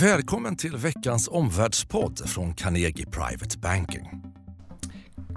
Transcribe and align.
Välkommen 0.00 0.56
till 0.56 0.76
veckans 0.76 1.28
omvärldspodd 1.28 2.28
från 2.28 2.54
Carnegie 2.54 3.06
Private 3.06 3.58
Banking. 3.58 4.22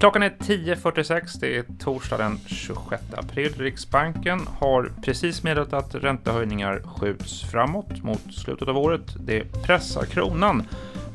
Klockan 0.00 0.22
är 0.22 0.30
10.46, 0.30 1.40
det 1.40 1.56
är 1.56 1.64
torsdag 1.78 2.16
den 2.18 2.38
26 2.46 3.02
april. 3.16 3.54
Riksbanken 3.58 4.40
har 4.58 4.92
precis 5.04 5.42
meddelat 5.42 5.72
att 5.72 5.94
räntehöjningar 5.94 6.82
skjuts 6.82 7.42
framåt 7.50 8.02
mot 8.02 8.34
slutet 8.34 8.68
av 8.68 8.78
året. 8.78 9.16
Det 9.26 9.62
pressar 9.62 10.04
kronan 10.04 10.62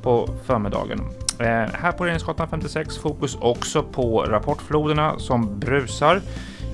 på 0.02 0.30
förmiddagen. 0.46 1.00
Eh, 1.40 1.46
här 1.74 1.92
på 1.92 2.04
Regeringsgatan 2.04 2.48
56 2.50 2.98
fokus 2.98 3.36
också 3.36 3.84
på 3.84 4.24
rapportfloderna 4.24 5.20
som 5.20 5.60
brusar. 5.60 6.22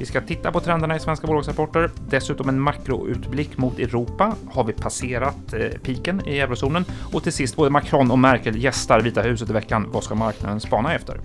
Vi 0.02 0.06
ska 0.06 0.22
titta 0.22 0.52
på 0.52 0.60
trenderna 0.60 0.96
i 0.96 1.00
svenska 1.00 1.28
bolagsrapporter, 1.28 1.92
dessutom 2.10 2.50
en 2.50 2.60
makroutblick 2.60 3.58
mot 3.58 3.80
Europa. 3.80 4.36
Har 4.52 4.64
vi 4.64 4.74
passerat 4.74 5.54
eh, 5.54 5.70
piken 5.84 6.28
i 6.28 6.40
eurozonen? 6.40 6.86
Och 7.14 7.24
till 7.24 7.34
sist, 7.34 7.56
både 7.56 7.70
Macron 7.70 8.12
och 8.12 8.20
Merkel 8.20 8.64
gästar 8.64 9.02
Vita 9.02 9.22
huset 9.22 9.50
i 9.50 9.54
veckan. 9.54 9.88
Vad 9.92 10.04
ska 10.04 10.16
marknaden 10.16 10.60
spana 10.60 10.94
efter? 10.94 11.20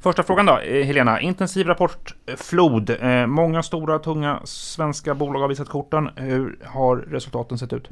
Första 0.00 0.22
frågan 0.22 0.46
då, 0.46 0.58
eh, 0.58 0.86
Helena. 0.86 1.20
Intensiv 1.20 1.66
rapportflod. 1.66 2.90
Eh, 2.90 3.08
eh, 3.08 3.26
många 3.26 3.62
stora, 3.62 3.98
tunga 3.98 4.40
svenska 4.44 5.14
bolag 5.14 5.40
har 5.40 5.48
visat 5.48 5.68
korten. 5.68 6.10
Hur 6.16 6.58
har 6.64 6.96
resultaten 6.96 7.58
sett 7.58 7.72
ut? 7.72 7.88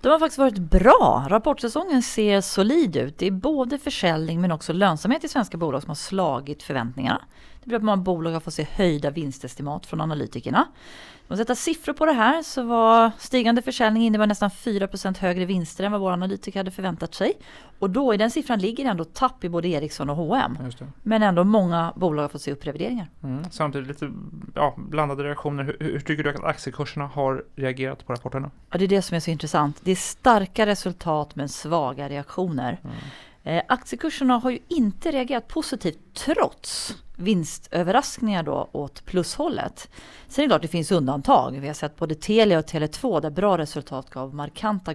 De 0.00 0.08
har 0.08 0.18
faktiskt 0.18 0.38
varit 0.38 0.58
bra. 0.58 1.26
Rapportsäsongen 1.28 2.02
ser 2.02 2.40
solid 2.40 2.96
ut. 2.96 3.18
Det 3.18 3.26
är 3.26 3.30
både 3.30 3.78
försäljning 3.78 4.40
men 4.40 4.52
också 4.52 4.72
lönsamhet 4.72 5.24
i 5.24 5.28
svenska 5.28 5.56
bolag 5.56 5.82
som 5.82 5.90
har 5.90 5.94
slagit 5.94 6.62
förväntningarna. 6.62 7.20
Det 7.68 7.70
blir 7.70 7.76
att 7.76 7.84
många 7.84 7.96
bolag 7.96 8.30
har 8.30 8.40
fått 8.40 8.54
se 8.54 8.66
höjda 8.72 9.10
vinstestimat 9.10 9.86
från 9.86 10.00
analytikerna. 10.00 10.58
Om 10.60 11.24
man 11.28 11.38
sätter 11.38 11.54
siffror 11.54 11.92
på 11.92 12.06
det 12.06 12.12
här 12.12 12.42
så 12.42 12.62
var 12.62 13.10
stigande 13.18 13.62
försäljning 13.62 14.02
innebär 14.02 14.26
nästan 14.26 14.50
4% 14.50 15.18
högre 15.18 15.44
vinster 15.44 15.84
än 15.84 15.92
vad 15.92 16.00
våra 16.00 16.12
analytiker 16.12 16.60
hade 16.60 16.70
förväntat 16.70 17.14
sig. 17.14 17.32
Och 17.78 17.90
då 17.90 18.14
i 18.14 18.16
den 18.16 18.30
siffran 18.30 18.58
ligger 18.58 18.84
ändå 18.84 19.04
tapp 19.04 19.44
i 19.44 19.48
både 19.48 19.68
Ericsson 19.68 20.10
och 20.10 20.16
H&M. 20.16 20.58
Men 21.02 21.22
ändå 21.22 21.44
många 21.44 21.92
bolag 21.96 22.22
har 22.22 22.28
fått 22.28 22.42
se 22.42 22.52
upprevideringar. 22.52 23.08
Mm, 23.22 23.44
samtidigt 23.50 23.88
lite 23.88 24.12
ja, 24.54 24.74
blandade 24.76 25.24
reaktioner. 25.24 25.64
Hur, 25.64 25.76
hur, 25.80 26.00
tycker 26.00 26.24
du 26.24 26.30
att 26.30 26.44
aktiekurserna 26.44 27.06
har 27.06 27.44
reagerat 27.56 28.06
på 28.06 28.12
rapporterna? 28.12 28.50
Ja, 28.70 28.78
det 28.78 28.84
är 28.84 28.88
det 28.88 29.02
som 29.02 29.16
är 29.16 29.20
så 29.20 29.30
intressant. 29.30 29.80
Det 29.84 29.90
är 29.90 29.96
starka 29.96 30.66
resultat 30.66 31.36
men 31.36 31.48
svaga 31.48 32.08
reaktioner. 32.08 32.80
Mm. 32.84 32.96
Eh, 33.42 33.62
aktiekurserna 33.68 34.38
har 34.38 34.50
ju 34.50 34.58
inte 34.68 35.10
reagerat 35.10 35.48
positivt 35.48 35.98
trots 36.14 36.96
vinstöverraskningar 37.16 38.42
då 38.42 38.68
åt 38.72 39.04
plushållet. 39.04 39.90
Sen 40.28 40.42
är 40.42 40.48
det 40.48 40.50
klart 40.50 40.62
det 40.62 40.68
finns 40.68 40.92
undantag. 40.92 41.58
Vi 41.60 41.66
har 41.66 41.74
sett 41.74 41.96
både 41.96 42.14
Telia 42.14 42.58
och 42.58 42.64
Tele2 42.64 43.20
där 43.20 43.30
bra 43.30 43.58
resultat 43.58 44.10
gav 44.10 44.34
markanta 44.34 44.94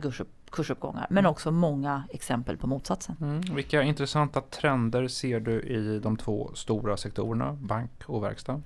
kursuppgångar 0.51 1.07
men 1.09 1.25
också 1.25 1.51
många 1.51 2.03
exempel 2.09 2.57
på 2.57 2.67
motsatsen. 2.67 3.15
Mm. 3.21 3.55
Vilka 3.55 3.83
intressanta 3.83 4.41
trender 4.41 5.07
ser 5.07 5.39
du 5.39 5.61
i 5.61 5.99
de 5.99 6.17
två 6.17 6.51
stora 6.53 6.97
sektorerna, 6.97 7.53
bank 7.53 7.91
och 8.05 8.23
verkstad? 8.23 8.61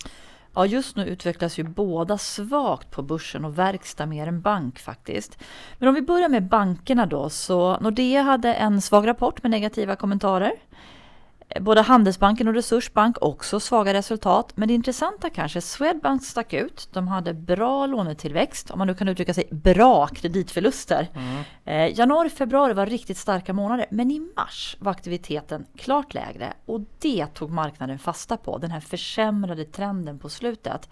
Ja, 0.57 0.65
just 0.65 0.95
nu 0.95 1.05
utvecklas 1.05 1.59
ju 1.59 1.63
båda 1.63 2.17
svagt 2.17 2.91
på 2.91 3.01
börsen 3.01 3.45
och 3.45 3.59
verkstad 3.59 4.05
mer 4.05 4.27
än 4.27 4.41
bank 4.41 4.79
faktiskt. 4.79 5.37
Men 5.79 5.89
om 5.89 5.95
vi 5.95 6.01
börjar 6.01 6.29
med 6.29 6.47
bankerna 6.47 7.05
då, 7.05 7.29
så 7.29 7.77
Nordea 7.81 8.21
hade 8.21 8.53
en 8.53 8.81
svag 8.81 9.07
rapport 9.07 9.43
med 9.43 9.51
negativa 9.51 9.95
kommentarer. 9.95 10.51
Både 11.59 11.81
Handelsbanken 11.81 12.47
och 12.47 12.53
Resursbank 12.53 13.17
också 13.21 13.59
svaga 13.59 13.93
resultat. 13.93 14.51
Men 14.55 14.67
det 14.67 14.73
intressanta 14.73 15.29
kanske, 15.29 15.61
Swedbank 15.61 16.25
stack 16.25 16.53
ut. 16.53 16.89
De 16.93 17.07
hade 17.07 17.33
bra 17.33 17.85
lånetillväxt, 17.85 18.71
om 18.71 18.77
man 18.77 18.87
nu 18.87 18.93
kan 18.93 19.07
uttrycka 19.07 19.33
sig 19.33 19.47
bra 19.51 20.07
kreditförluster. 20.07 21.07
Mm. 21.13 21.43
Eh, 21.65 21.99
januari, 21.99 22.29
februari 22.29 22.73
var 22.73 22.85
riktigt 22.85 23.17
starka 23.17 23.53
månader. 23.53 23.85
Men 23.89 24.11
i 24.11 24.19
mars 24.35 24.77
var 24.79 24.91
aktiviteten 24.91 25.65
klart 25.77 26.13
lägre. 26.13 26.53
Och 26.65 26.81
det 26.99 27.25
tog 27.25 27.51
marknaden 27.51 27.99
fasta 27.99 28.37
på, 28.37 28.57
den 28.57 28.71
här 28.71 28.79
försämrade 28.79 29.65
trenden 29.65 30.19
på 30.19 30.29
slutet. 30.29 30.89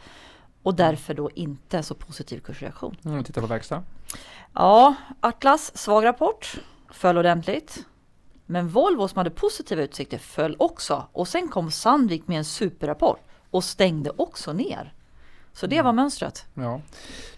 Och 0.64 0.76
därför 0.76 1.14
då 1.14 1.30
inte 1.36 1.84
så 1.84 1.96
positiv 1.96 2.40
kursreaktion. 2.40 2.98
Mm, 3.06 3.24
titta 3.24 3.42
på 3.42 3.48
verkstad. 3.48 3.84
Ja, 4.54 4.96
Atlas, 5.20 5.78
svag 5.78 6.06
rapport. 6.06 6.54
Föll 6.90 7.18
ordentligt. 7.18 7.86
Men 8.46 8.68
Volvo 8.68 9.08
som 9.08 9.18
hade 9.18 9.30
positiva 9.30 9.82
utsikter 9.82 10.18
föll 10.18 10.56
också 10.60 11.08
och 11.12 11.28
sen 11.28 11.48
kom 11.48 11.72
Sandvik 11.72 12.28
med 12.28 12.38
en 12.38 12.46
superrapport 12.46 13.20
och 13.50 13.64
stängde 13.64 14.12
också 14.16 14.54
ner. 14.54 14.94
Så 15.54 15.68
det 15.68 15.82
var 15.82 15.90
mm. 15.90 15.96
mönstret. 15.96 16.46
Ja. 16.54 16.82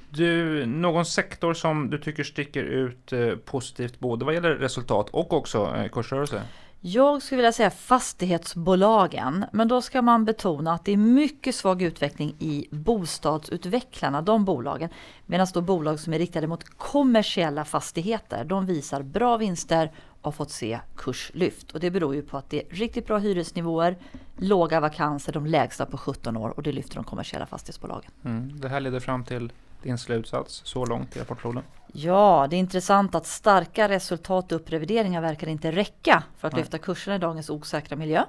Du, 0.09 0.65
någon 0.65 1.05
sektor 1.05 1.53
som 1.53 1.89
du 1.89 1.97
tycker 1.97 2.23
sticker 2.23 2.63
ut 2.63 3.13
eh, 3.13 3.29
positivt 3.29 3.99
både 3.99 4.25
vad 4.25 4.33
gäller 4.33 4.55
resultat 4.55 5.09
och 5.09 5.33
också 5.33 5.75
eh, 5.75 5.89
kursrörelse? 5.89 6.41
Jag 6.81 7.23
skulle 7.23 7.37
vilja 7.37 7.51
säga 7.51 7.69
fastighetsbolagen, 7.69 9.45
men 9.51 9.67
då 9.67 9.81
ska 9.81 10.01
man 10.01 10.25
betona 10.25 10.73
att 10.73 10.85
det 10.85 10.91
är 10.91 10.97
mycket 10.97 11.55
svag 11.55 11.81
utveckling 11.81 12.35
i 12.39 12.67
bostadsutvecklarna, 12.71 14.21
de 14.21 14.45
bolagen. 14.45 14.89
Medan 15.25 15.47
då 15.53 15.61
bolag 15.61 15.99
som 15.99 16.13
är 16.13 16.19
riktade 16.19 16.47
mot 16.47 16.63
kommersiella 16.77 17.65
fastigheter, 17.65 18.43
de 18.43 18.65
visar 18.65 19.01
bra 19.01 19.37
vinster 19.37 19.91
har 20.27 20.31
fått 20.31 20.51
se 20.51 20.79
kurslyft. 20.95 21.71
Och 21.71 21.79
det 21.79 21.91
beror 21.91 22.15
ju 22.15 22.21
på 22.21 22.37
att 22.37 22.49
det 22.49 22.61
är 22.61 22.75
riktigt 22.75 23.07
bra 23.07 23.17
hyresnivåer, 23.17 23.95
låga 24.37 24.79
vakanser, 24.79 25.33
de 25.33 25.45
lägsta 25.45 25.85
på 25.85 25.97
17 25.97 26.37
år 26.37 26.49
och 26.49 26.63
det 26.63 26.71
lyfter 26.71 26.95
de 26.95 27.03
kommersiella 27.03 27.45
fastighetsbolagen. 27.45 28.11
Mm. 28.23 28.59
Det 28.59 28.69
här 28.69 28.79
leder 28.79 28.99
fram 28.99 29.23
till 29.23 29.51
din 29.87 29.97
slutsats 29.97 30.61
så 30.65 30.85
långt 30.85 31.15
i 31.15 31.19
rapportfloden? 31.19 31.63
Ja, 31.93 32.47
det 32.49 32.55
är 32.55 32.59
intressant 32.59 33.15
att 33.15 33.25
starka 33.25 33.89
resultat 33.89 34.51
och 34.51 34.61
upprevideringar 34.61 35.21
verkar 35.21 35.47
inte 35.47 35.71
räcka 35.71 36.23
för 36.37 36.47
att 36.47 36.53
Nej. 36.53 36.61
lyfta 36.61 36.77
kurserna 36.77 37.15
i 37.15 37.19
dagens 37.19 37.49
osäkra 37.49 37.95
miljö. 37.95 38.23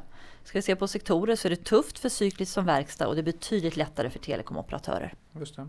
Ska 0.44 0.58
vi 0.58 0.62
se 0.62 0.76
på 0.76 0.88
sektorer 0.88 1.36
så 1.36 1.48
är 1.48 1.50
det 1.50 1.64
tufft 1.64 1.98
för 1.98 2.08
cykliskt 2.08 2.54
som 2.54 2.64
verkstad 2.64 3.08
och 3.08 3.14
det 3.14 3.20
är 3.20 3.22
betydligt 3.22 3.76
lättare 3.76 4.10
för 4.10 4.18
telekomoperatörer. 4.18 5.14
Just 5.38 5.56
det. 5.56 5.66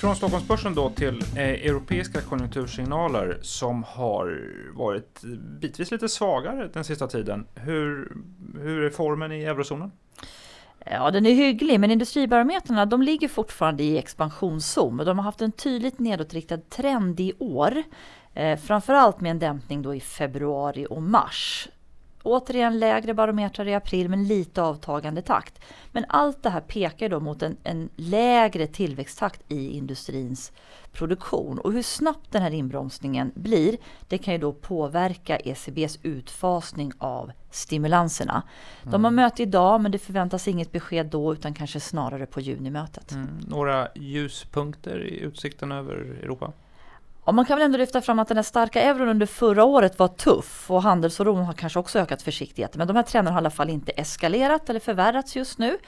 Från 0.00 0.16
Stockholmsbörsen 0.16 0.74
då 0.74 0.90
till 0.90 1.22
eh, 1.36 1.42
europeiska 1.42 2.20
konjunktursignaler 2.20 3.38
som 3.42 3.82
har 3.82 4.52
varit 4.74 5.22
bitvis 5.60 5.90
lite 5.90 6.08
svagare 6.08 6.68
den 6.68 6.84
sista 6.84 7.06
tiden. 7.06 7.46
Hur, 7.54 8.12
hur 8.54 8.82
är 8.82 8.90
formen 8.90 9.32
i 9.32 9.44
eurozonen? 9.44 9.92
Ja, 10.90 11.10
den 11.10 11.26
är 11.26 11.34
hygglig, 11.34 11.80
men 11.80 11.90
industribarometrarna 11.90 12.86
de 12.86 13.02
ligger 13.02 13.28
fortfarande 13.28 13.82
i 13.82 13.98
expansionszon. 13.98 14.96
De 14.96 15.18
har 15.18 15.24
haft 15.24 15.40
en 15.40 15.52
tydligt 15.52 15.98
nedåtriktad 15.98 16.58
trend 16.58 17.20
i 17.20 17.32
år. 17.38 17.82
Eh, 18.34 18.58
framförallt 18.58 19.20
med 19.20 19.30
en 19.30 19.38
dämpning 19.38 19.82
då 19.82 19.94
i 19.94 20.00
februari 20.00 20.86
och 20.90 21.02
mars. 21.02 21.68
Återigen 22.22 22.78
lägre 22.78 23.14
barometrar 23.14 23.68
i 23.68 23.74
april 23.74 24.08
men 24.08 24.24
lite 24.24 24.62
avtagande 24.62 25.22
takt. 25.22 25.60
Men 25.92 26.04
allt 26.08 26.42
det 26.42 26.50
här 26.50 26.60
pekar 26.60 27.08
då 27.08 27.20
mot 27.20 27.42
en, 27.42 27.56
en, 27.62 27.88
lägre 27.96 28.66
tillväxttakt 28.66 29.42
i 29.48 29.70
industrins 29.70 30.52
produktion. 30.92 31.58
Och 31.58 31.72
hur 31.72 31.82
snabbt 31.82 32.32
den 32.32 32.42
här 32.42 32.50
inbromsningen 32.50 33.32
blir 33.34 33.76
det 34.08 34.18
kan 34.18 34.34
ju 34.34 34.40
då 34.40 34.52
påverka 34.52 35.36
ECBs 35.36 35.98
utfasning 36.02 36.92
av 36.98 37.32
stimulanserna. 37.50 38.42
Mm. 38.82 38.92
De 38.92 39.04
har 39.04 39.10
mm. 39.10 39.14
möte 39.14 39.42
idag 39.42 39.80
men 39.80 39.92
det 39.92 39.98
förväntas 39.98 40.48
inget 40.48 40.72
besked 40.72 41.06
då 41.06 41.32
utan 41.32 41.54
kanske 41.54 41.80
snarare 41.80 42.26
på 42.26 42.40
junimötet. 42.40 43.12
Mm. 43.12 43.28
Några 43.46 43.88
ljuspunkter 43.94 45.04
i 45.04 45.20
utsikten 45.20 45.72
över 45.72 45.94
Europa? 45.94 46.52
Ja, 47.28 47.32
man 47.32 47.44
kan 47.44 47.58
väl 47.58 47.64
ändå 47.64 47.78
lyfta 47.78 48.00
fram 48.00 48.18
att 48.18 48.28
den 48.28 48.36
här 48.36 48.42
starka 48.42 48.82
euron 48.82 49.08
under 49.08 49.26
förra 49.26 49.64
året 49.64 49.98
var 49.98 50.08
tuff 50.08 50.70
och 50.70 50.82
handelsoron 50.82 51.44
har 51.44 51.52
kanske 51.52 51.78
också 51.78 51.98
ökat 51.98 52.22
försiktigheten. 52.22 52.78
Men 52.78 52.86
de 52.86 52.96
här 52.96 53.02
trenderna 53.02 53.34
har 53.34 53.40
i 53.40 53.42
alla 53.42 53.50
fall 53.50 53.70
inte 53.70 53.92
eskalerat 53.92 54.70
eller 54.70 54.80
förvärrats 54.80 55.36
just 55.36 55.58
nu. 55.58 55.78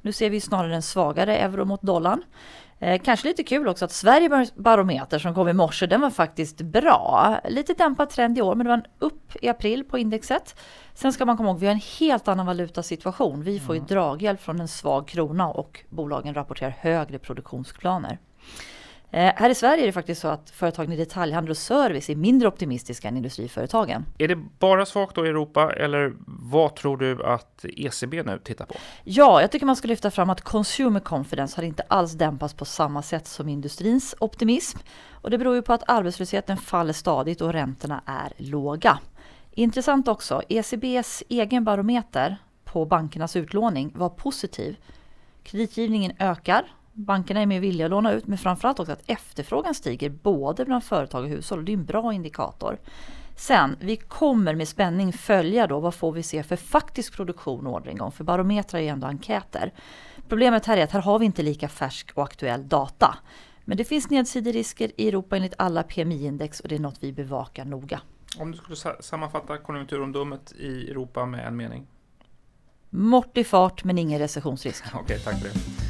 Nu 0.00 0.12
ser 0.12 0.30
vi 0.30 0.40
snarare 0.40 0.74
en 0.74 0.82
svagare 0.82 1.36
euro 1.36 1.64
mot 1.64 1.82
dollarn. 1.82 2.22
Eh, 2.78 3.00
kanske 3.02 3.28
lite 3.28 3.42
kul 3.42 3.68
också 3.68 3.84
att 3.84 3.92
Sverige 3.92 4.46
barometer 4.54 5.18
som 5.18 5.34
kom 5.34 5.48
i 5.48 5.52
morse, 5.52 5.86
den 5.86 6.00
var 6.00 6.10
faktiskt 6.10 6.60
bra. 6.60 7.40
Lite 7.48 7.74
dämpad 7.74 8.10
trend 8.10 8.38
i 8.38 8.42
år, 8.42 8.54
men 8.54 8.64
det 8.64 8.70
var 8.70 8.78
en 8.78 8.86
upp 8.98 9.36
i 9.42 9.48
april 9.48 9.84
på 9.84 9.98
indexet. 9.98 10.60
Sen 10.94 11.12
ska 11.12 11.24
man 11.24 11.36
komma 11.36 11.48
ihåg, 11.48 11.58
vi 11.58 11.66
har 11.66 11.72
en 11.72 11.80
helt 11.98 12.28
annan 12.28 12.46
valutasituation. 12.46 13.42
Vi 13.42 13.60
får 13.60 13.74
ju 13.74 13.80
draghjälp 13.80 14.40
från 14.40 14.60
en 14.60 14.68
svag 14.68 15.08
krona 15.08 15.48
och 15.48 15.84
bolagen 15.88 16.34
rapporterar 16.34 16.70
högre 16.70 17.18
produktionsplaner. 17.18 18.18
Eh, 19.12 19.32
här 19.36 19.50
i 19.50 19.54
Sverige 19.54 19.82
är 19.82 19.86
det 19.86 19.92
faktiskt 19.92 20.20
så 20.20 20.28
att 20.28 20.50
företagen 20.50 20.92
i 20.92 20.96
detaljhandel 20.96 21.50
och 21.50 21.56
service 21.56 22.10
är 22.10 22.16
mindre 22.16 22.48
optimistiska 22.48 23.08
än 23.08 23.16
industriföretagen. 23.16 24.06
Är 24.18 24.28
det 24.28 24.36
bara 24.36 24.86
svagt 24.86 25.14
då 25.14 25.26
i 25.26 25.28
Europa 25.28 25.72
eller 25.72 26.12
vad 26.26 26.76
tror 26.76 26.96
du 26.96 27.24
att 27.24 27.64
ECB 27.76 28.22
nu 28.22 28.38
tittar 28.44 28.66
på? 28.66 28.74
Ja, 29.04 29.40
jag 29.40 29.50
tycker 29.50 29.66
man 29.66 29.76
ska 29.76 29.88
lyfta 29.88 30.10
fram 30.10 30.30
att 30.30 30.40
consumer 30.40 31.00
confidence 31.00 31.58
har 31.58 31.64
inte 31.64 31.82
alls 31.88 32.12
dämpats 32.12 32.54
på 32.54 32.64
samma 32.64 33.02
sätt 33.02 33.26
som 33.26 33.48
industrins 33.48 34.14
optimism. 34.20 34.78
Och 35.10 35.30
det 35.30 35.38
beror 35.38 35.54
ju 35.54 35.62
på 35.62 35.72
att 35.72 35.90
arbetslösheten 35.90 36.56
faller 36.56 36.92
stadigt 36.92 37.40
och 37.40 37.52
räntorna 37.52 38.02
är 38.06 38.32
låga. 38.36 38.98
Intressant 39.50 40.08
också, 40.08 40.42
ECBs 40.48 41.22
egen 41.28 41.64
barometer 41.64 42.36
på 42.64 42.84
bankernas 42.84 43.36
utlåning 43.36 43.92
var 43.94 44.08
positiv. 44.08 44.76
Kreditgivningen 45.42 46.12
ökar 46.18 46.64
Bankerna 47.04 47.40
är 47.40 47.46
mer 47.46 47.60
villiga 47.60 47.86
att 47.86 47.90
låna 47.90 48.12
ut 48.12 48.26
men 48.26 48.38
framförallt 48.38 48.80
också 48.80 48.92
att 48.92 49.02
efterfrågan 49.06 49.74
stiger 49.74 50.10
både 50.10 50.64
bland 50.64 50.84
företag 50.84 51.24
och 51.24 51.28
hushåll 51.28 51.58
och 51.58 51.64
det 51.64 51.72
är 51.72 51.76
en 51.76 51.84
bra 51.84 52.12
indikator. 52.12 52.78
Sen, 53.36 53.76
vi 53.80 53.96
kommer 53.96 54.54
med 54.54 54.68
spänning 54.68 55.12
följa 55.12 55.66
då 55.66 55.80
vad 55.80 55.94
får 55.94 56.12
vi 56.12 56.22
se 56.22 56.42
för 56.42 56.56
faktisk 56.56 57.16
produktion 57.16 57.66
och 57.66 57.74
orderingång 57.74 58.12
för 58.12 58.24
barometrar 58.24 58.80
är 58.80 58.84
ju 58.84 58.88
ändå 58.88 59.06
enkäter. 59.06 59.72
Problemet 60.28 60.66
här 60.66 60.76
är 60.76 60.84
att 60.84 60.90
här 60.90 61.00
har 61.00 61.18
vi 61.18 61.26
inte 61.26 61.42
lika 61.42 61.68
färsk 61.68 62.10
och 62.14 62.22
aktuell 62.22 62.68
data. 62.68 63.18
Men 63.64 63.76
det 63.76 63.84
finns 63.84 64.10
nedsiderisker 64.10 64.92
i 64.96 65.08
Europa 65.08 65.36
enligt 65.36 65.54
alla 65.58 65.82
PMI-index 65.82 66.60
och 66.60 66.68
det 66.68 66.74
är 66.74 66.78
något 66.78 66.98
vi 67.00 67.12
bevakar 67.12 67.64
noga. 67.64 68.00
Om 68.38 68.52
du 68.52 68.58
skulle 68.58 68.76
sammanfatta 69.00 69.58
konjunkturomdömet 69.58 70.52
i 70.52 70.90
Europa 70.90 71.26
med 71.26 71.46
en 71.46 71.56
mening? 71.56 71.86
I 73.34 73.44
fart 73.44 73.84
men 73.84 73.98
ingen 73.98 74.18
recessionsrisk. 74.18 74.84
Okej, 74.94 75.18
tack 75.24 75.38
för 75.38 75.48
det. 75.48 75.89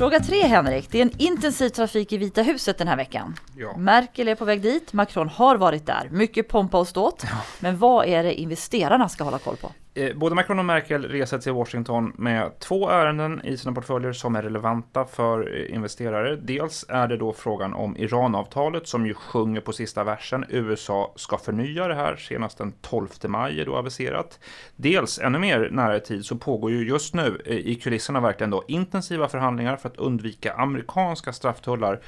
Fråga 0.00 0.20
tre 0.20 0.42
Henrik, 0.42 0.90
det 0.90 0.98
är 0.98 1.02
en 1.02 1.12
intensiv 1.18 1.68
trafik 1.68 2.12
i 2.12 2.16
Vita 2.16 2.42
huset 2.42 2.78
den 2.78 2.88
här 2.88 2.96
veckan. 2.96 3.34
Ja. 3.56 3.76
Merkel 3.76 4.28
är 4.28 4.34
på 4.34 4.44
väg 4.44 4.62
dit, 4.62 4.92
Macron 4.92 5.28
har 5.28 5.56
varit 5.56 5.86
där. 5.86 6.08
Mycket 6.10 6.48
pompa 6.48 6.78
och 6.78 6.88
ståt. 6.88 7.24
Ja. 7.30 7.36
Men 7.60 7.78
vad 7.78 8.06
är 8.06 8.22
det 8.22 8.34
investerarna 8.34 9.08
ska 9.08 9.24
hålla 9.24 9.38
koll 9.38 9.56
på? 9.56 9.72
Eh, 9.94 10.16
både 10.16 10.34
Macron 10.34 10.58
och 10.58 10.64
Merkel 10.64 11.04
reser 11.04 11.38
till 11.38 11.52
Washington 11.52 12.12
med 12.16 12.58
två 12.58 12.90
ärenden 12.90 13.40
i 13.44 13.56
sina 13.56 13.74
portföljer 13.74 14.12
som 14.12 14.36
är 14.36 14.42
relevanta 14.42 15.04
för 15.04 15.56
eh, 15.56 15.74
investerare. 15.74 16.36
Dels 16.36 16.86
är 16.88 17.08
det 17.08 17.16
då 17.16 17.32
frågan 17.32 17.74
om 17.74 17.96
Iranavtalet 17.96 18.88
som 18.88 19.06
ju 19.06 19.14
sjunger 19.14 19.60
på 19.60 19.72
sista 19.72 20.04
versen. 20.04 20.44
USA 20.48 21.12
ska 21.16 21.38
förnya 21.38 21.88
det 21.88 21.94
här 21.94 22.16
senast 22.16 22.58
den 22.58 22.72
12 22.80 23.08
maj 23.28 23.60
är 23.60 23.66
då 23.66 23.76
aviserat. 23.76 24.38
Dels 24.76 25.18
ännu 25.18 25.38
mer 25.38 25.68
nära 25.72 25.96
i 25.96 26.00
tid 26.00 26.24
så 26.24 26.36
pågår 26.36 26.70
ju 26.70 26.88
just 26.88 27.14
nu 27.14 27.42
eh, 27.46 27.56
i 27.56 27.74
kulisserna 27.74 28.20
verkligen 28.20 28.50
då 28.50 28.64
intensiva 28.68 29.28
förhandlingar 29.28 29.76
för 29.76 29.88
att 29.90 29.96
undvika 29.96 30.52
amerikanska 30.52 31.32
strafftullar 31.32 32.00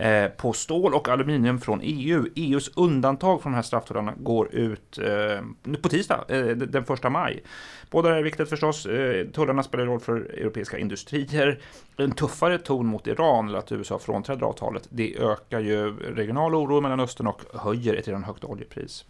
Eh, 0.00 0.28
på 0.28 0.52
stål 0.52 0.94
och 0.94 1.08
aluminium 1.08 1.60
från 1.60 1.80
EU. 1.82 2.26
EUs 2.34 2.70
undantag 2.76 3.42
från 3.42 3.52
de 3.52 3.56
här 3.56 3.62
strafftullarna 3.62 4.14
går 4.16 4.54
ut 4.54 4.98
eh, 4.98 5.74
på 5.82 5.88
tisdag, 5.88 6.24
eh, 6.28 6.46
den 6.46 6.84
första 6.84 7.10
maj. 7.10 7.42
Båda 7.90 8.18
är 8.18 8.22
viktigt 8.22 8.48
förstås. 8.48 8.86
Eh, 8.86 9.26
tullarna 9.26 9.62
spelar 9.62 9.86
roll 9.86 10.00
för 10.00 10.16
europeiska 10.16 10.78
industrier. 10.78 11.60
En 11.96 12.12
tuffare 12.12 12.58
ton 12.58 12.86
mot 12.86 13.06
Iran, 13.06 13.48
eller 13.48 13.58
att 13.58 13.72
USA 13.72 13.98
frånträder 13.98 14.46
avtalet, 14.46 14.88
det 14.90 15.18
ökar 15.18 15.60
ju 15.60 15.96
regional 15.96 16.54
oro 16.54 16.78
i 16.78 16.80
Mellanöstern 16.80 17.26
och 17.26 17.42
höjer 17.54 17.94
ett 17.94 18.08
redan 18.08 18.24
högt 18.24 18.44
oljepris. 18.44 19.04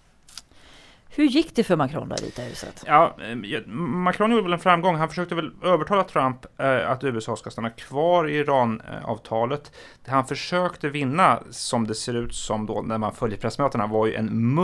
Hur 1.12 1.24
gick 1.24 1.54
det 1.54 1.64
för 1.64 1.76
Macron 1.76 2.08
då 2.08 2.16
i 2.16 2.24
Vita 2.24 2.42
huset? 2.42 2.84
Ja, 2.86 3.16
eh, 3.30 3.66
Macron 3.76 4.30
gjorde 4.30 4.42
väl 4.42 4.52
en 4.52 4.58
framgång. 4.58 4.96
Han 4.96 5.08
försökte 5.08 5.34
väl 5.34 5.50
övertala 5.62 6.04
Trump 6.04 6.60
eh, 6.60 6.90
att 6.90 7.04
USA 7.04 7.36
ska 7.36 7.50
stanna 7.50 7.70
kvar 7.70 8.28
i 8.28 8.36
Iran-avtalet. 8.36 9.72
Det 10.04 10.10
han 10.10 10.26
försökte 10.26 10.88
vinna, 10.88 11.42
som 11.50 11.86
det 11.86 11.94
ser 11.94 12.14
ut 12.14 12.34
som 12.34 12.66
då 12.66 12.82
när 12.82 12.98
man 12.98 13.12
följer 13.12 13.38
pressmötena, 13.38 13.86
var 13.86 14.06
ju 14.06 14.14
en 14.14 14.54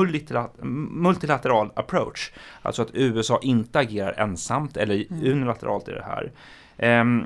multilateral 1.03 1.71
approach. 1.77 2.33
Alltså 2.63 2.83
att 2.83 2.91
USA 2.93 3.39
inte 3.43 3.79
agerar 3.79 4.13
ensamt 4.13 4.77
eller 4.77 5.05
mm. 5.11 5.33
unilateralt 5.33 5.89
i 5.89 5.93
det 5.93 6.05
här. 6.05 6.33
Ehm, 6.79 7.25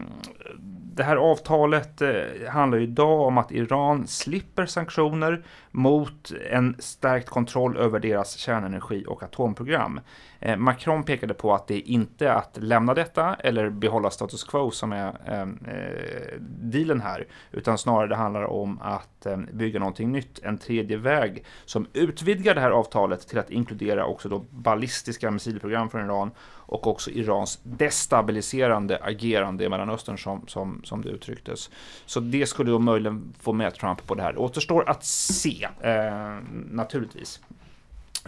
det 0.95 1.03
här 1.03 1.17
avtalet 1.17 2.03
eh, 2.03 2.11
handlar 2.49 2.79
ju 2.79 2.85
idag 2.85 3.21
om 3.21 3.39
att 3.39 3.53
Iran 3.53 4.07
slipper 4.07 4.67
sanktioner 4.67 5.45
mot 5.71 6.33
en 6.51 6.77
stärkt 6.79 7.29
kontroll 7.29 7.77
över 7.77 7.99
deras 7.99 8.37
kärnenergi 8.37 9.05
och 9.09 9.23
atomprogram. 9.23 10.01
Eh, 10.39 10.57
Macron 10.57 11.05
pekade 11.05 11.35
på 11.35 11.55
att 11.55 11.67
det 11.69 11.81
inte 11.81 12.29
är 12.29 12.35
att 12.35 12.59
lämna 12.61 12.95
detta 12.95 13.35
eller 13.35 13.71
behålla 13.71 14.11
status 14.11 14.45
quo 14.45 14.71
som 14.71 14.93
är 14.93 15.13
ehm, 15.27 15.59
eh, 15.69 16.41
dealen 16.41 17.01
här, 17.01 17.27
utan 17.53 17.79
snarare 17.79 18.09
det 18.09 18.17
handlar 18.17 18.45
om 18.45 18.81
att 18.83 19.27
ehm, 19.27 19.47
bygga 19.53 19.79
någonting 19.79 20.13
nytt, 20.13 20.39
en 20.43 20.59
tredje 20.59 20.97
väg 20.97 21.45
som 21.65 21.87
utvidgar 21.93 22.55
det 22.55 22.61
här 22.61 22.71
avtalet 22.71 23.29
till 23.29 23.39
att 23.39 23.51
inkludera 23.51 24.07
också 24.07 24.29
då 24.29 24.45
ballistiska 24.51 25.31
missilprogram 25.31 25.91
från 25.91 26.05
Iran 26.05 26.31
och 26.71 26.87
också 26.87 27.11
Irans 27.11 27.59
destabiliserande 27.63 28.99
agerande 29.03 29.65
i 29.65 29.69
Mellanöstern 29.69 30.19
som, 30.19 30.45
som, 30.47 30.81
som 30.85 31.03
det 31.03 31.09
uttrycktes. 31.09 31.71
Så 32.07 32.21
det 32.21 32.47
skulle 32.47 32.71
då 32.71 32.79
möjligen 32.79 33.35
få 33.41 33.53
med 33.53 33.75
Trump 33.75 34.07
på 34.07 34.15
det 34.15 34.23
här. 34.23 34.33
Det 34.33 34.39
återstår 34.39 34.91
att 34.91 35.05
se, 35.05 35.69
eh, 35.81 36.39
naturligtvis. 36.71 37.41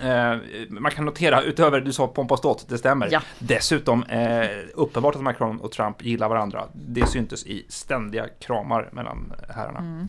Eh, 0.00 0.36
man 0.68 0.92
kan 0.92 1.04
notera, 1.04 1.42
utöver 1.42 1.80
du 1.80 1.92
sa 1.92 2.08
pompa 2.08 2.36
ståt, 2.36 2.68
det 2.68 2.78
stämmer. 2.78 3.08
Ja. 3.10 3.22
Dessutom 3.38 4.02
eh, 4.02 4.48
uppenbart 4.74 5.14
att 5.14 5.22
Macron 5.22 5.60
och 5.60 5.72
Trump 5.72 6.04
gillar 6.04 6.28
varandra. 6.28 6.64
Det 6.72 7.06
syntes 7.06 7.46
i 7.46 7.66
ständiga 7.68 8.28
kramar 8.28 8.88
mellan 8.92 9.32
herrarna. 9.48 9.78
Mm. 9.78 10.08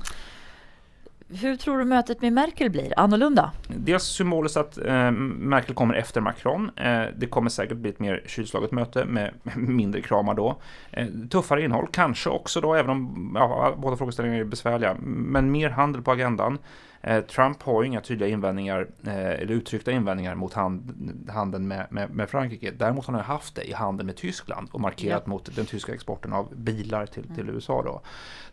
Hur 1.28 1.56
tror 1.56 1.78
du 1.78 1.86
mötet 1.86 2.22
med 2.22 2.34
Merkel 2.34 2.70
blir? 2.70 2.94
Annorlunda? 2.98 3.52
Dels 3.68 4.04
symboliskt 4.04 4.58
att 4.58 4.78
eh, 4.78 5.12
Merkel 5.12 5.75
kommer 5.75 5.94
efter 5.94 6.22
Macron. 6.22 6.72
Eh, 6.75 7.04
det 7.18 7.28
kommer 7.28 7.50
säkert 7.50 7.78
bli 7.78 7.90
ett 7.90 8.00
mer 8.00 8.24
kylslaget 8.28 8.72
möte 8.72 9.06
med 9.06 9.31
mindre 9.56 10.02
kramar 10.02 10.34
då. 10.34 10.58
Eh, 10.92 11.08
tuffare 11.30 11.64
innehåll, 11.64 11.88
kanske 11.92 12.30
också 12.30 12.62
då, 12.62 12.74
även 12.74 12.90
om 12.90 13.31
ja, 13.36 13.75
båda 13.78 13.98
frågeställningarna 13.98 14.42
är 14.42 14.46
besvärliga. 14.46 14.96
Men 15.04 15.52
mer 15.52 15.70
handel 15.70 16.02
på 16.02 16.12
agendan. 16.12 16.58
Eh, 17.03 17.21
Trump 17.21 17.63
har 17.63 17.83
ju 17.83 17.88
inga 17.88 18.01
tydliga 18.01 18.29
invändningar, 18.29 18.88
eh, 19.07 19.15
eller 19.15 19.51
uttryckta 19.51 19.91
invändningar 19.91 20.35
mot 20.35 20.53
hand, 20.53 20.91
handeln 21.29 21.67
med, 21.67 21.88
med, 21.89 22.09
med, 22.09 22.29
Frankrike. 22.29 22.71
Däremot 22.71 23.05
har 23.05 23.13
han 23.13 23.23
haft 23.23 23.55
det 23.55 23.63
i 23.63 23.73
handeln 23.73 24.07
med 24.07 24.15
Tyskland 24.15 24.69
och 24.71 24.81
markerat 24.81 25.23
ja. 25.25 25.29
mot 25.29 25.55
den 25.55 25.65
tyska 25.65 25.94
exporten 25.94 26.33
av 26.33 26.55
bilar 26.55 27.05
till, 27.05 27.23
till 27.23 27.44
mm. 27.44 27.55
USA. 27.55 27.83
Då. 27.83 28.01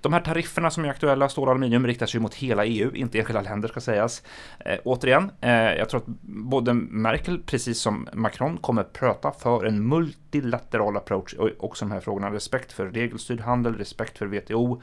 De 0.01 0.13
här 0.13 0.21
tarifferna 0.21 0.71
som 0.71 0.85
är 0.85 0.89
aktuella, 0.89 1.29
stål 1.29 1.49
och 1.49 1.53
aluminium, 1.53 1.87
riktar 1.87 2.07
sig 2.07 2.21
mot 2.21 2.35
hela 2.35 2.65
EU, 2.65 2.95
inte 2.95 3.19
enskilda 3.19 3.43
länder 3.43 3.69
ska 3.69 3.81
sägas. 3.81 4.23
Eh, 4.59 4.79
återigen, 4.85 5.31
eh, 5.41 5.53
jag 5.53 5.89
tror 5.89 6.01
att 6.01 6.07
både 6.23 6.75
Merkel, 6.75 7.43
precis 7.43 7.81
som 7.81 8.09
Macron, 8.13 8.57
kommer 8.57 8.83
prata 8.83 9.33
för 9.33 9.65
en 9.65 9.89
multilateral 9.89 10.97
approach 10.97 11.35
och 11.35 11.51
också 11.59 11.85
de 11.85 11.93
här 11.93 12.01
frågorna. 12.01 12.33
Respekt 12.33 12.73
för 12.73 12.87
regelstyrd 12.87 13.41
handel, 13.41 13.75
respekt 13.75 14.19
för 14.19 14.27
WTO, 14.27 14.83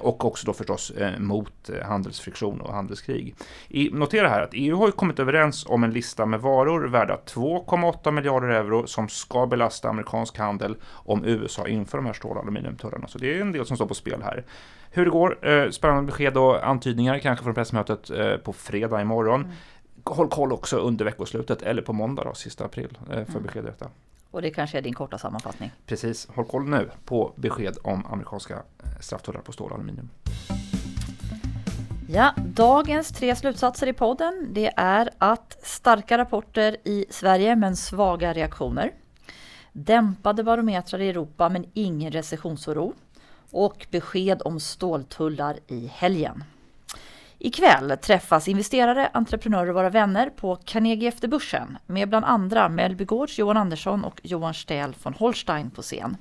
och 0.00 0.24
också 0.24 0.46
då 0.46 0.52
förstås 0.52 0.90
eh, 0.90 1.18
mot 1.18 1.70
eh, 1.70 1.86
handelsfriktion 1.86 2.60
och 2.60 2.74
handelskrig. 2.74 3.34
I, 3.68 3.90
notera 3.92 4.28
här 4.28 4.42
att 4.42 4.50
EU 4.52 4.76
har 4.76 4.86
ju 4.86 4.92
kommit 4.92 5.18
överens 5.18 5.66
om 5.66 5.84
en 5.84 5.90
lista 5.90 6.26
med 6.26 6.40
varor 6.40 6.88
värda 6.88 7.18
2,8 7.26 8.10
miljarder 8.10 8.48
euro 8.48 8.86
som 8.86 9.08
ska 9.08 9.46
belasta 9.46 9.88
amerikansk 9.88 10.38
handel 10.38 10.76
om 10.84 11.24
USA 11.24 11.68
inför 11.68 11.98
de 11.98 12.06
här 12.06 12.12
stål 12.12 12.36
och 12.36 12.42
aluminiumtullarna. 12.42 13.08
Så 13.08 13.18
det 13.18 13.36
är 13.36 13.40
en 13.40 13.52
del 13.52 13.66
som 13.66 13.76
står 13.76 13.86
på 13.86 13.94
spel 13.94 14.22
här. 14.22 14.44
Hur 14.90 15.04
det 15.04 15.10
går, 15.10 15.70
spännande 15.70 16.02
besked 16.02 16.36
och 16.36 16.66
antydningar 16.68 17.18
kanske 17.18 17.44
från 17.44 17.54
pressmötet 17.54 18.10
på 18.44 18.52
fredag 18.52 19.00
imorgon. 19.00 19.40
Mm. 19.40 19.52
Håll 20.04 20.28
koll 20.28 20.52
också 20.52 20.76
under 20.76 21.04
veckoslutet 21.04 21.62
eller 21.62 21.82
på 21.82 21.92
måndag 21.92 22.24
då, 22.24 22.34
sista 22.34 22.64
april 22.64 22.98
för 23.06 23.14
mm. 23.14 23.42
besked 23.42 23.64
i 23.64 23.66
detta. 23.66 23.88
Och 24.32 24.42
det 24.42 24.50
kanske 24.50 24.78
är 24.78 24.82
din 24.82 24.94
korta 24.94 25.18
sammanfattning. 25.18 25.70
Precis, 25.86 26.28
håll 26.34 26.46
koll 26.46 26.68
nu 26.68 26.90
på 27.04 27.32
besked 27.36 27.78
om 27.82 28.06
amerikanska 28.06 28.54
eh, 28.54 29.00
strafftullar 29.00 29.40
på 29.40 29.52
stål 29.52 29.70
och 29.70 29.76
aluminium. 29.76 30.10
Ja, 32.08 32.34
dagens 32.36 33.12
tre 33.12 33.36
slutsatser 33.36 33.86
i 33.86 33.92
podden 33.92 34.48
det 34.50 34.72
är 34.76 35.10
att 35.18 35.58
starka 35.62 36.18
rapporter 36.18 36.76
i 36.84 37.04
Sverige 37.10 37.56
men 37.56 37.76
svaga 37.76 38.32
reaktioner. 38.32 38.92
Dämpade 39.72 40.44
barometrar 40.44 41.00
i 41.00 41.08
Europa 41.08 41.48
men 41.48 41.64
ingen 41.72 42.12
recessionsoro. 42.12 42.94
Och 43.50 43.86
besked 43.90 44.42
om 44.44 44.60
ståltullar 44.60 45.58
i 45.66 45.86
helgen. 45.86 46.44
Ikväll 47.44 47.96
träffas 48.02 48.48
investerare, 48.48 49.10
entreprenörer 49.12 49.68
och 49.68 49.74
våra 49.74 49.90
vänner 49.90 50.30
på 50.30 50.56
Carnegie 50.56 51.08
efter 51.08 51.28
börsen 51.28 51.78
med 51.86 52.08
bland 52.08 52.24
andra 52.24 52.68
Mellby 52.68 53.04
Gårds 53.04 53.38
Johan 53.38 53.56
Andersson 53.56 54.04
och 54.04 54.20
Johan 54.22 54.54
Stähl 54.54 54.94
von 55.02 55.14
Holstein 55.14 55.70
på 55.70 55.82
scen. 55.82 56.16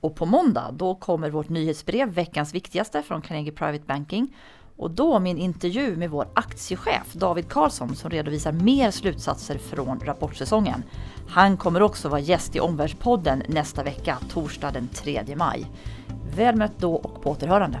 Och 0.00 0.16
på 0.16 0.26
måndag 0.26 0.70
då 0.72 0.94
kommer 0.94 1.30
vårt 1.30 1.48
nyhetsbrev 1.48 2.08
Veckans 2.08 2.54
viktigaste 2.54 3.02
från 3.02 3.22
Carnegie 3.22 3.52
Private 3.52 3.84
Banking 3.86 4.36
och 4.76 4.90
då 4.90 5.18
min 5.18 5.38
intervju 5.38 5.96
med 5.96 6.10
vår 6.10 6.28
aktiechef 6.34 7.12
David 7.12 7.48
Karlsson 7.48 7.96
som 7.96 8.10
redovisar 8.10 8.52
mer 8.52 8.90
slutsatser 8.90 9.58
från 9.58 10.00
rapportsäsongen. 10.00 10.82
Han 11.28 11.56
kommer 11.56 11.82
också 11.82 12.08
vara 12.08 12.20
gäst 12.20 12.56
i 12.56 12.60
Omvärldspodden 12.60 13.42
nästa 13.48 13.82
vecka, 13.82 14.18
torsdag 14.30 14.70
den 14.70 14.88
3 14.88 15.36
maj. 15.36 15.66
Väl 16.36 16.56
mött 16.56 16.78
då 16.78 16.94
och 16.94 17.22
på 17.22 17.30
återhörande. 17.30 17.80